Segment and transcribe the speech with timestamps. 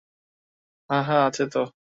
[0.89, 1.61] হ্যাঁ, হ্যাঁ, আছে তো।